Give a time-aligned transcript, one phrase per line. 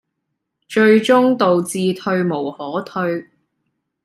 [0.67, 3.27] 最終導致退無可退